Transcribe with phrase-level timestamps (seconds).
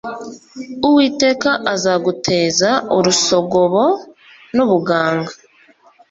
[0.87, 3.83] Uwiteka azaguteza urusogobo
[4.55, 5.33] n’ ubuganga